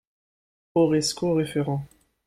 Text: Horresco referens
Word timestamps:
Horresco 0.73 1.31
referens 1.35 1.87